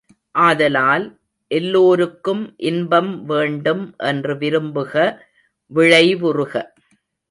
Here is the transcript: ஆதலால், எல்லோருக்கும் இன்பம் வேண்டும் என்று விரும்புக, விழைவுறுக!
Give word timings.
ஆதலால், 0.35 1.05
எல்லோருக்கும் 1.51 2.41
இன்பம் 2.69 3.13
வேண்டும் 3.25 3.85
என்று 4.09 4.35
விரும்புக, 4.37 4.93
விழைவுறுக! 5.71 6.53